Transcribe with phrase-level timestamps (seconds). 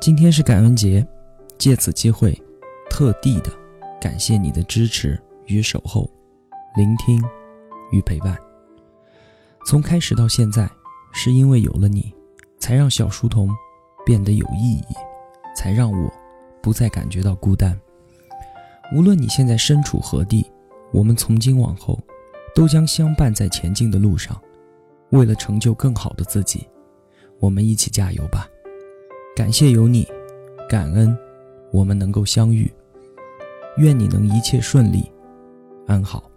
[0.00, 1.04] 今天是感恩节，
[1.58, 2.40] 借此机会，
[2.88, 3.50] 特地的
[4.00, 6.08] 感谢你的支持与守候、
[6.76, 7.20] 聆听
[7.90, 8.38] 与陪伴。
[9.66, 10.70] 从开始到现在，
[11.12, 12.14] 是因为有了你，
[12.60, 13.50] 才让小书童
[14.06, 14.84] 变得有意义，
[15.56, 16.08] 才让我
[16.62, 17.78] 不再感觉到孤单。
[18.94, 20.48] 无论你现在身处何地，
[20.92, 21.98] 我们从今往后
[22.54, 24.40] 都将相伴在前进的路上。
[25.10, 26.68] 为了成就更好的自己，
[27.40, 28.46] 我们一起加油吧！
[29.38, 30.04] 感谢有你，
[30.68, 31.16] 感恩
[31.70, 32.68] 我们能够相遇。
[33.76, 35.08] 愿你能一切顺利，
[35.86, 36.28] 安好。